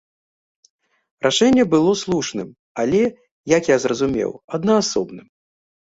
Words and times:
Рашэнне 1.25 1.65
было 1.75 1.91
слушным, 2.01 2.49
але, 2.87 3.03
як 3.57 3.73
я 3.75 3.81
зразумеў, 3.87 4.31
аднаасобным. 4.57 5.27